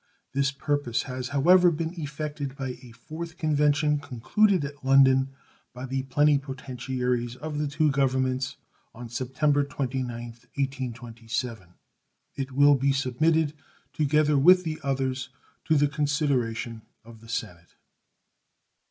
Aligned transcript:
This 0.33 0.49
purpose 0.51 1.03
has, 1.03 1.27
however, 1.29 1.69
been 1.69 1.93
effected 1.93 2.55
by 2.55 2.69
a 2.69 2.91
4th 3.07 3.37
convention, 3.37 3.99
concluded 3.99 4.65
at 4.65 4.83
London 4.83 5.29
by 5.75 5.85
the 5.85 6.01
plenipotentiaries 6.05 7.35
of 7.35 7.59
the 7.59 7.67
two 7.67 7.91
Governments 7.91 8.57
on 8.95 9.09
September 9.09 9.63
29th, 9.63 10.47
1827. 10.57 11.75
It 12.35 12.51
will 12.51 12.73
be 12.73 12.91
submitted, 12.91 13.53
together 13.93 14.39
with 14.39 14.63
the 14.63 14.79
others, 14.81 15.29
to 15.65 15.75
the 15.75 15.87
consideration 15.87 16.81
of 17.05 17.21
the 17.21 17.29
Senate. 17.29 17.75